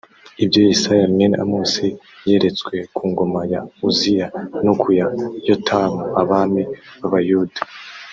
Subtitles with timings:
[0.43, 1.87] “Ibyo Yesaya mwene Amosi
[2.27, 4.27] yeretswe ku ngoma ya Uziya
[4.65, 5.07] no ku ya
[5.47, 6.63] Yotamu abami
[7.01, 7.59] b’Abayuda